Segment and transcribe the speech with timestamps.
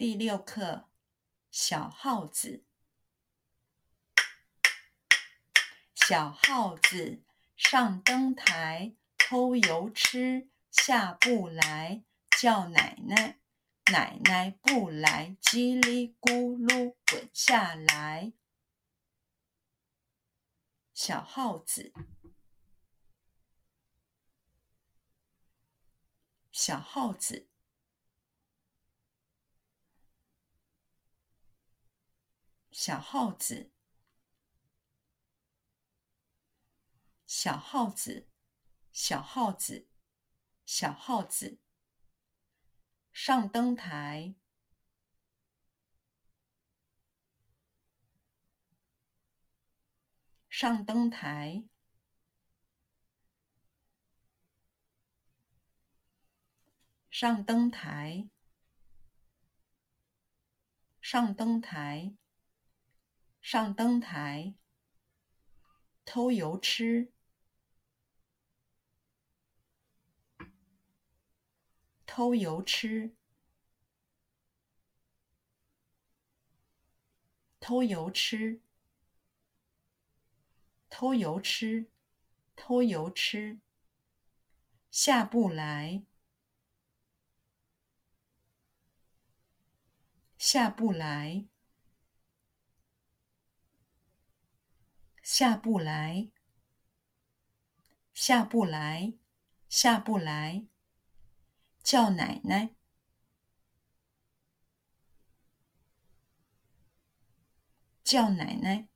[0.00, 0.88] 第六课，
[1.50, 2.64] 小耗子。
[5.94, 7.22] 小耗子
[7.54, 12.02] 上灯台，偷油吃，下不来，
[12.40, 13.40] 叫奶奶，
[13.92, 18.32] 奶奶不来，叽里咕噜滚下来。
[20.94, 21.92] 小耗子，
[26.50, 27.49] 小耗子。
[32.82, 33.70] 小耗子，
[37.26, 38.26] 小耗子，
[38.90, 39.86] 小耗子，
[40.64, 41.58] 小耗子，
[43.12, 44.34] 上灯台，
[50.48, 51.64] 上灯台，
[57.10, 58.30] 上灯台，
[61.02, 62.16] 上灯台。
[63.40, 64.54] 上灯台，
[66.04, 67.12] 偷油吃，
[72.06, 73.14] 偷油吃，
[77.58, 78.60] 偷油吃，
[80.88, 81.90] 偷油吃，
[82.54, 83.58] 偷油吃，
[84.90, 86.04] 下不来，
[90.38, 91.49] 下不来。
[95.40, 96.28] 下不来，
[98.12, 99.14] 下不来，
[99.70, 100.66] 下不来，
[101.82, 102.74] 叫奶奶，
[108.04, 108.86] 叫奶奶，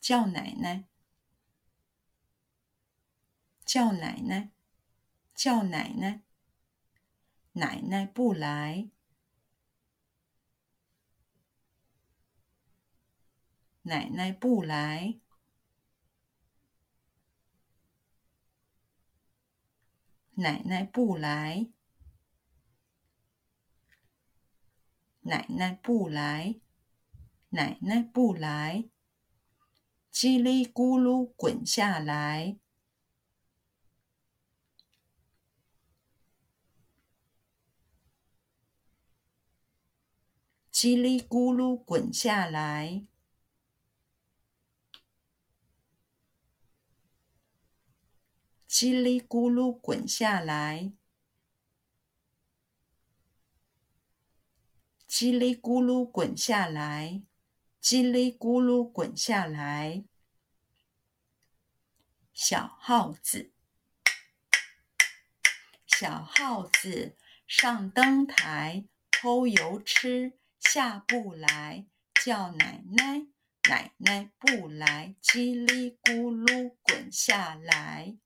[0.00, 0.84] 叫奶奶，
[3.64, 4.50] 叫奶奶，
[5.32, 6.22] 叫奶奶，
[7.52, 8.90] 奶奶不来。
[13.88, 15.20] 奶奶不来，
[20.34, 21.68] 奶奶不来，
[25.20, 26.56] 奶奶不来，
[27.50, 28.88] 奶奶不来，
[30.12, 32.58] 叽里咕噜滚下来，
[40.72, 43.06] 叽里咕噜滚下来。
[48.78, 50.92] 叽里咕噜滚下来，
[55.08, 57.22] 叽里咕噜滚下来，
[57.80, 60.04] 叽里咕噜滚下来。
[62.34, 63.50] 小耗子，
[65.86, 67.16] 小耗子
[67.46, 71.86] 上灯台，偷油吃，下不来，
[72.22, 73.26] 叫奶奶，
[73.70, 78.18] 奶奶不来，叽里咕噜滚下来。